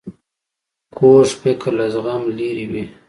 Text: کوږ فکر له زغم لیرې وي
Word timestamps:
کوږ 0.97 1.27
فکر 1.41 1.71
له 1.79 1.85
زغم 1.93 2.21
لیرې 2.37 2.65
وي 2.71 2.83